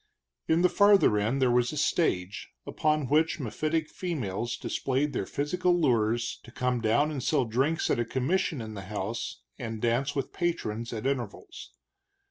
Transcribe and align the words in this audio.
In 0.47 0.63
the 0.63 0.67
farther 0.67 1.19
end 1.19 1.39
there 1.43 1.51
was 1.51 1.71
a 1.71 1.77
stage, 1.77 2.49
upon 2.65 3.07
which 3.07 3.39
mephitic 3.39 3.87
females 3.87 4.57
displayed 4.57 5.13
their 5.13 5.27
physical 5.27 5.79
lures, 5.79 6.39
to 6.41 6.49
come 6.49 6.81
down 6.81 7.11
and 7.11 7.21
sell 7.21 7.45
drinks 7.45 7.87
at 7.91 7.99
a 7.99 8.03
commission 8.05 8.61
in 8.61 8.73
the 8.73 8.85
house, 8.89 9.41
and 9.59 9.79
dance 9.79 10.15
with 10.15 10.31
the 10.31 10.37
patrons, 10.39 10.91
at 10.91 11.05
intervals. 11.05 11.71